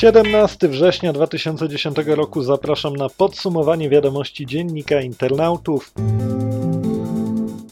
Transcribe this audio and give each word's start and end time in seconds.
17 0.00 0.68
września 0.68 1.12
2010 1.12 1.96
roku 2.06 2.42
zapraszam 2.42 2.96
na 2.96 3.08
podsumowanie 3.08 3.88
wiadomości 3.90 4.46
dziennika 4.46 5.00
internautów. 5.00 5.92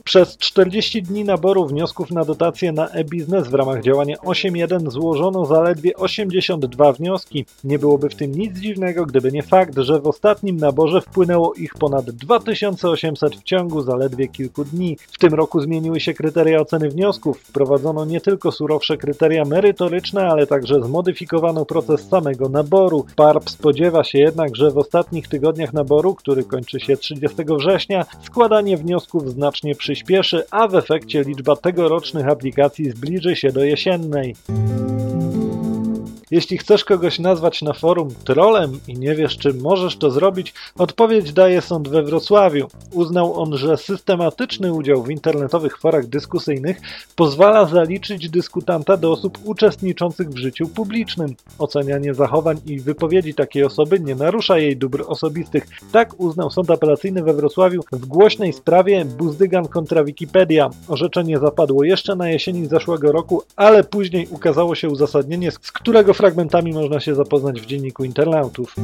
Przez 0.08 0.38
40 0.38 1.02
dni 1.02 1.24
naboru 1.24 1.66
wniosków 1.66 2.10
na 2.10 2.24
dotacje 2.24 2.72
na 2.72 2.88
e-biznes 2.88 3.48
w 3.48 3.54
ramach 3.54 3.82
działania 3.82 4.16
8.1 4.16 4.90
złożono 4.90 5.46
zaledwie 5.46 5.96
82 5.96 6.92
wnioski. 6.92 7.44
Nie 7.64 7.78
byłoby 7.78 8.08
w 8.08 8.14
tym 8.14 8.32
nic 8.32 8.58
dziwnego, 8.58 9.06
gdyby 9.06 9.32
nie 9.32 9.42
fakt, 9.42 9.78
że 9.78 10.00
w 10.00 10.06
ostatnim 10.06 10.56
naborze 10.56 11.00
wpłynęło 11.00 11.54
ich 11.54 11.74
ponad 11.74 12.10
2800 12.10 13.36
w 13.36 13.42
ciągu 13.42 13.82
zaledwie 13.82 14.28
kilku 14.28 14.64
dni. 14.64 14.96
W 15.12 15.18
tym 15.18 15.34
roku 15.34 15.60
zmieniły 15.60 16.00
się 16.00 16.14
kryteria 16.14 16.60
oceny 16.60 16.88
wniosków. 16.88 17.40
Wprowadzono 17.40 18.04
nie 18.04 18.20
tylko 18.20 18.52
surowsze 18.52 18.96
kryteria 18.96 19.44
merytoryczne, 19.44 20.26
ale 20.26 20.46
także 20.46 20.82
zmodyfikowano 20.82 21.64
proces 21.64 22.08
samego 22.08 22.48
naboru. 22.48 23.06
PARP 23.16 23.50
spodziewa 23.50 24.04
się 24.04 24.18
jednak, 24.18 24.56
że 24.56 24.70
w 24.70 24.78
ostatnich 24.78 25.28
tygodniach 25.28 25.72
naboru, 25.72 26.14
który 26.14 26.44
kończy 26.44 26.80
się 26.80 26.96
30 26.96 27.36
września, 27.58 28.06
składanie 28.22 28.76
wniosków 28.76 29.30
znacznie 29.30 29.74
przyspieszyło 29.74 29.97
przyspieszy, 29.98 30.44
a 30.50 30.68
w 30.68 30.74
efekcie 30.74 31.22
liczba 31.22 31.56
tegorocznych 31.56 32.28
aplikacji 32.28 32.90
zbliży 32.90 33.36
się 33.36 33.52
do 33.52 33.64
jesiennej. 33.64 34.34
Jeśli 36.30 36.58
chcesz 36.58 36.84
kogoś 36.84 37.18
nazwać 37.18 37.62
na 37.62 37.72
forum 37.72 38.08
trolem 38.24 38.80
i 38.88 38.94
nie 38.94 39.14
wiesz, 39.14 39.38
czy 39.38 39.54
możesz 39.54 39.96
to 39.96 40.10
zrobić, 40.10 40.54
odpowiedź 40.78 41.32
daje 41.32 41.60
sąd 41.60 41.88
we 41.88 42.02
Wrocławiu. 42.02 42.68
Uznał 42.92 43.40
on, 43.40 43.56
że 43.56 43.76
systematyczny 43.76 44.72
udział 44.72 45.02
w 45.02 45.10
internetowych 45.10 45.78
forach 45.78 46.06
dyskusyjnych 46.06 46.80
pozwala 47.16 47.64
zaliczyć 47.64 48.30
dyskutanta 48.30 48.96
do 48.96 49.12
osób 49.12 49.38
uczestniczących 49.44 50.28
w 50.28 50.36
życiu 50.36 50.68
publicznym. 50.68 51.34
Ocenianie 51.58 52.14
zachowań 52.14 52.60
i 52.66 52.80
wypowiedzi 52.80 53.34
takiej 53.34 53.64
osoby 53.64 54.00
nie 54.00 54.14
narusza 54.14 54.58
jej 54.58 54.76
dóbr 54.76 55.04
osobistych. 55.06 55.66
Tak 55.92 56.20
uznał 56.20 56.50
sąd 56.50 56.70
apelacyjny 56.70 57.22
we 57.22 57.32
Wrocławiu 57.32 57.82
w 57.92 58.06
głośnej 58.06 58.52
sprawie 58.52 59.04
Buzdygan 59.04 59.68
kontra 59.68 60.04
Wikipedia. 60.04 60.70
Orzeczenie 60.88 61.38
zapadło 61.38 61.84
jeszcze 61.84 62.16
na 62.16 62.30
jesieni 62.30 62.66
zeszłego 62.66 63.12
roku, 63.12 63.42
ale 63.56 63.84
później 63.84 64.28
ukazało 64.30 64.74
się 64.74 64.88
uzasadnienie, 64.88 65.50
z 65.50 65.58
którego 65.58 66.14
fragmentami 66.18 66.72
można 66.72 67.00
się 67.00 67.14
zapoznać 67.14 67.60
w 67.60 67.66
dzienniku 67.66 68.04
internautów. 68.04 68.74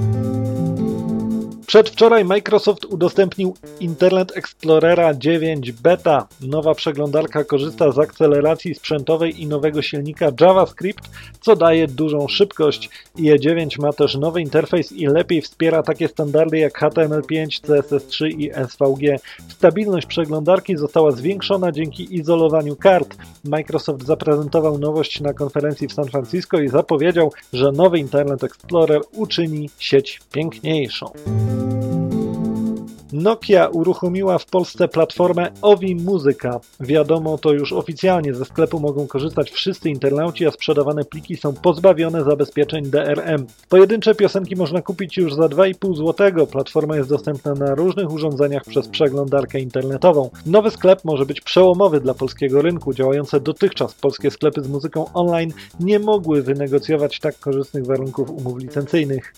Przedwczoraj 1.66 2.24
Microsoft 2.24 2.84
udostępnił 2.84 3.54
Internet 3.80 4.36
Explorera 4.36 5.14
9 5.14 5.72
Beta. 5.72 6.28
Nowa 6.41 6.74
przeglądarka 6.74 7.44
korzysta 7.44 7.92
z 7.92 7.98
akceleracji 7.98 8.74
sprzętowej 8.74 9.42
i 9.42 9.46
nowego 9.46 9.82
silnika 9.82 10.30
JavaScript, 10.41 11.10
co 11.41 11.56
daje 11.56 11.86
dużą 11.88 12.28
szybkość. 12.28 12.91
IE9 13.18 13.82
ma 13.82 13.92
też 13.92 14.14
nowy 14.14 14.41
interfejs 14.41 14.92
i 14.92 15.06
lepiej 15.06 15.42
wspiera 15.42 15.82
takie 15.82 16.08
standardy 16.08 16.58
jak 16.58 16.80
HTML5, 16.80 17.46
CSS3 17.46 18.41
i 18.41 18.50
SVG. 18.69 19.19
Stabilność 19.48 20.06
przeglądarki 20.06 20.76
została 20.76 21.10
zwiększona 21.10 21.72
dzięki 21.72 22.16
izolowaniu 22.16 22.76
kart. 22.76 23.16
Microsoft 23.45 24.06
zaprezentował 24.06 24.78
nowość 24.78 25.20
na 25.20 25.33
konferencji 25.33 25.89
w 25.89 25.92
San 25.92 26.05
Francisco 26.05 26.61
i 26.61 26.69
zapowiedział, 26.69 27.33
że 27.53 27.73
nowy 27.73 27.98
Internet 27.98 28.45
Explorer 28.45 29.00
uczyni 29.12 29.70
sieć 29.78 30.20
piękniejszą. 30.33 31.12
Nokia 33.14 33.68
uruchomiła 33.68 34.38
w 34.38 34.46
Polsce 34.46 34.88
platformę 34.88 35.50
Ovi 35.62 35.94
Muzyka. 35.94 36.60
Wiadomo 36.80 37.38
to 37.38 37.52
już 37.52 37.72
oficjalnie, 37.72 38.34
ze 38.34 38.44
sklepu 38.44 38.80
mogą 38.80 39.06
korzystać 39.06 39.50
wszyscy 39.50 39.90
internauci, 39.90 40.46
a 40.46 40.50
sprzedawane 40.50 41.04
pliki 41.04 41.36
są 41.36 41.52
pozbawione 41.52 42.24
zabezpieczeń 42.24 42.84
DRM. 42.84 43.46
Pojedyncze 43.68 44.14
piosenki 44.14 44.56
można 44.56 44.82
kupić 44.82 45.16
już 45.16 45.34
za 45.34 45.42
2,5 45.42 45.97
zł. 45.97 46.47
Platforma 46.47 46.97
jest 46.97 47.08
dostępna 47.08 47.54
na 47.54 47.74
różnych 47.74 48.12
urządzeniach 48.12 48.64
przez 48.64 48.88
przeglądarkę 48.88 49.60
internetową. 49.60 50.30
Nowy 50.47 50.70
sklep 50.70 51.04
może 51.04 51.26
być 51.26 51.41
przełomowy 51.41 52.00
dla 52.00 52.14
polskiego 52.14 52.62
rynku. 52.62 52.94
Działające 52.94 53.41
dotychczas 53.41 53.94
polskie 53.94 54.30
sklepy 54.30 54.62
z 54.62 54.69
muzyką 54.69 55.04
online 55.12 55.53
nie 55.80 55.98
mogły 55.98 56.42
wynegocjować 56.42 57.20
tak 57.20 57.38
korzystnych 57.38 57.86
warunków 57.86 58.30
umów 58.30 58.58
licencyjnych. 58.58 59.34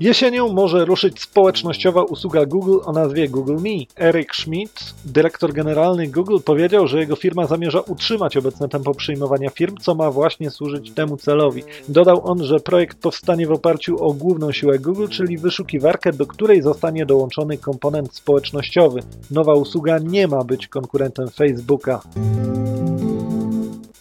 Jesienią 0.00 0.52
może 0.52 0.84
ruszyć 0.84 1.20
społecznościowa 1.20 2.02
usługa 2.02 2.46
Google 2.46 2.78
o 2.84 2.92
nazwie 2.92 3.28
Google 3.28 3.56
Me. 3.56 4.06
Eric 4.08 4.34
Schmidt, 4.34 4.94
dyrektor 5.04 5.52
generalny 5.52 6.06
Google, 6.06 6.38
powiedział, 6.44 6.86
że 6.86 7.00
jego 7.00 7.16
firma 7.16 7.46
zamierza 7.46 7.80
utrzymać 7.80 8.36
obecne 8.36 8.68
tempo 8.68 8.94
przyjmowania 8.94 9.50
firm, 9.50 9.76
co 9.76 9.94
ma 9.94 10.10
właśnie 10.10 10.50
służyć 10.50 10.90
temu 10.90 11.16
celowi. 11.16 11.62
Dodał 11.88 12.26
on, 12.26 12.44
że 12.44 12.60
projekt 12.60 12.98
powstanie 12.98 13.46
w 13.46 13.52
oparciu 13.52 14.04
o 14.04 14.12
główną 14.12 14.52
siłę 14.52 14.78
Google, 14.78 15.08
czyli 15.08 15.38
wyszukiwarkę, 15.38 16.12
do 16.12 16.26
której 16.26 16.62
zostanie 16.62 17.06
dołączony 17.06 17.58
komponent 17.58 18.14
społecznościowy. 18.14 19.00
Nowa 19.30 19.54
usługa 19.54 19.98
nie 19.98 20.28
ma 20.28 20.44
być 20.44 20.68
konkurentem 20.68 21.28
Facebooka. 21.28 22.00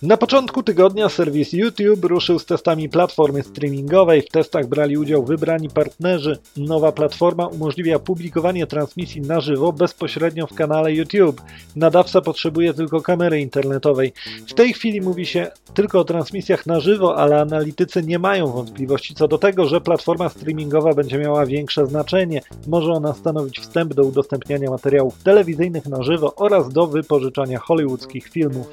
Na 0.03 0.17
początku 0.17 0.63
tygodnia 0.63 1.09
serwis 1.09 1.53
YouTube 1.53 2.05
ruszył 2.05 2.39
z 2.39 2.45
testami 2.45 2.89
platformy 2.89 3.43
streamingowej. 3.43 4.21
W 4.21 4.29
testach 4.29 4.67
brali 4.67 4.97
udział 4.97 5.25
wybrani 5.25 5.69
partnerzy. 5.69 6.37
Nowa 6.57 6.91
platforma 6.91 7.47
umożliwia 7.47 7.99
publikowanie 7.99 8.67
transmisji 8.67 9.21
na 9.21 9.41
żywo 9.41 9.73
bezpośrednio 9.73 10.47
w 10.47 10.53
kanale 10.53 10.93
YouTube. 10.93 11.41
Nadawca 11.75 12.21
potrzebuje 12.21 12.73
tylko 12.73 13.01
kamery 13.01 13.41
internetowej. 13.41 14.13
W 14.47 14.53
tej 14.53 14.73
chwili 14.73 15.01
mówi 15.01 15.25
się 15.25 15.51
tylko 15.73 15.99
o 15.99 16.03
transmisjach 16.03 16.65
na 16.65 16.79
żywo, 16.79 17.17
ale 17.17 17.41
analitycy 17.41 18.03
nie 18.03 18.19
mają 18.19 18.47
wątpliwości 18.47 19.15
co 19.15 19.27
do 19.27 19.37
tego, 19.37 19.65
że 19.65 19.81
platforma 19.81 20.29
streamingowa 20.29 20.93
będzie 20.93 21.17
miała 21.17 21.45
większe 21.45 21.87
znaczenie. 21.87 22.41
Może 22.67 22.91
ona 22.91 23.13
stanowić 23.13 23.59
wstęp 23.59 23.93
do 23.93 24.03
udostępniania 24.03 24.69
materiałów 24.69 25.23
telewizyjnych 25.23 25.85
na 25.85 26.03
żywo 26.03 26.35
oraz 26.35 26.69
do 26.69 26.87
wypożyczania 26.87 27.59
hollywoodzkich 27.59 28.29
filmów. 28.29 28.67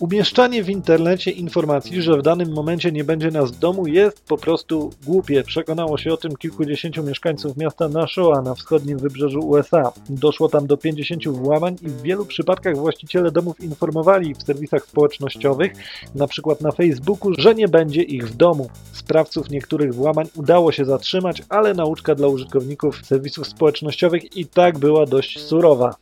Umieszczanie 0.00 0.64
w 0.64 0.70
internecie 0.70 1.30
informacji, 1.30 2.02
że 2.02 2.18
w 2.18 2.22
danym 2.22 2.52
momencie 2.52 2.92
nie 2.92 3.04
będzie 3.04 3.30
nas 3.30 3.50
w 3.50 3.58
domu 3.58 3.86
jest 3.86 4.24
po 4.28 4.36
prostu 4.36 4.90
głupie. 5.06 5.42
Przekonało 5.42 5.98
się 5.98 6.12
o 6.12 6.16
tym 6.16 6.36
kilkudziesięciu 6.36 7.02
mieszkańców 7.02 7.56
miasta 7.56 7.88
Nashua 7.88 8.42
na 8.42 8.54
wschodnim 8.54 8.98
wybrzeżu 8.98 9.40
USA. 9.40 9.92
Doszło 10.08 10.48
tam 10.48 10.66
do 10.66 10.76
50 10.76 11.28
włamań 11.28 11.76
i 11.82 11.88
w 11.88 12.02
wielu 12.02 12.26
przypadkach 12.26 12.76
właściciele 12.76 13.30
domów 13.30 13.60
informowali 13.60 14.34
w 14.34 14.42
serwisach 14.42 14.86
społecznościowych, 14.86 15.72
na 16.14 16.26
przykład 16.26 16.60
na 16.60 16.72
Facebooku, 16.72 17.32
że 17.38 17.54
nie 17.54 17.68
będzie 17.68 18.02
ich 18.02 18.28
w 18.28 18.36
domu. 18.36 18.70
Sprawców 18.92 19.50
niektórych 19.50 19.94
włamań 19.94 20.26
udało 20.36 20.72
się 20.72 20.84
zatrzymać, 20.84 21.42
ale 21.48 21.74
nauczka 21.74 22.14
dla 22.14 22.28
użytkowników 22.28 23.06
serwisów 23.06 23.46
społecznościowych 23.46 24.36
i 24.36 24.46
tak 24.46 24.78
była 24.78 25.06
dość 25.06 25.40
surowa. 25.40 25.94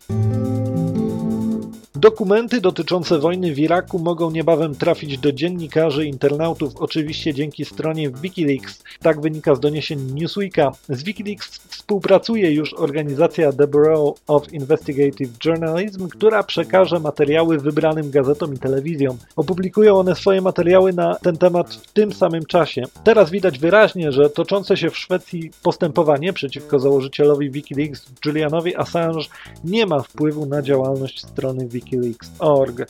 Dokumenty 1.99 2.61
dotyczące 2.61 3.19
wojny 3.19 3.55
w 3.55 3.59
Iraku 3.59 3.99
mogą 3.99 4.31
niebawem 4.31 4.75
trafić 4.75 5.19
do 5.19 5.33
dziennikarzy 5.33 6.07
internautów, 6.07 6.77
oczywiście 6.77 7.35
dzięki 7.35 7.65
stronie 7.65 8.11
Wikileaks. 8.11 8.83
Tak 9.03 9.21
wynika 9.21 9.55
z 9.55 9.61
doniesień 9.61 10.13
Newsweeka. 10.15 10.73
Z 10.89 11.03
Wikileaks 11.03 11.59
współpracuje 11.59 12.53
już 12.53 12.75
organizacja 12.75 13.53
The 13.53 13.67
Bureau 13.67 14.15
of 14.27 14.53
Investigative 14.53 15.31
Journalism, 15.45 16.09
która 16.09 16.43
przekaże 16.43 17.01
materiały 17.01 17.59
wybranym 17.59 18.11
gazetom 18.11 18.55
i 18.55 18.59
telewizjom. 18.59 19.19
Opublikują 19.37 19.99
one 19.99 20.15
swoje 20.15 20.41
materiały 20.41 20.93
na 20.93 21.15
ten 21.15 21.37
temat 21.37 21.75
w 21.75 21.93
tym 21.93 22.13
samym 22.13 22.45
czasie. 22.45 22.83
Teraz 23.05 23.31
widać 23.31 23.59
wyraźnie, 23.59 24.13
że 24.13 24.31
toczące 24.31 24.77
się 24.77 24.91
w 24.91 24.99
Szwecji 24.99 25.51
postępowanie 25.63 26.33
przeciwko 26.33 26.79
założycielowi 26.79 27.51
Wikileaks 27.51 28.07
Julianowi 28.27 28.77
Assange 28.77 29.25
nie 29.65 29.87
ma 29.87 30.01
wpływu 30.01 30.47
na 30.47 30.63
działalność 30.63 31.23
strony 31.27 31.69
Wikileaks 31.69 31.87
wikileaks.org. 32.01 32.87